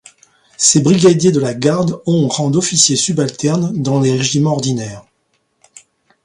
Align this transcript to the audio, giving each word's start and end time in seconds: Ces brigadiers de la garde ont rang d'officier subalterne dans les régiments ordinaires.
Ces 0.57 0.81
brigadiers 0.81 1.31
de 1.31 1.39
la 1.39 1.53
garde 1.53 2.01
ont 2.07 2.27
rang 2.27 2.49
d'officier 2.49 2.95
subalterne 2.95 3.71
dans 3.83 3.99
les 3.99 4.17
régiments 4.17 4.53
ordinaires. 4.53 5.05